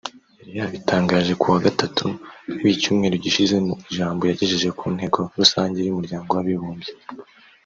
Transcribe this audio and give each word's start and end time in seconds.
yari 0.43 0.51
yabitangaje 0.59 1.31
kuwa 1.41 1.57
Gatatu 1.65 2.05
w’icyumweru 2.63 3.15
gishize 3.23 3.55
mu 3.65 3.73
ijambo 3.89 4.21
yagejeje 4.29 4.69
ku 4.79 4.85
Nteko 4.95 5.19
Rusange 5.39 5.79
y’Umuryango 5.81 6.29
w’Abibumbye 6.35 6.91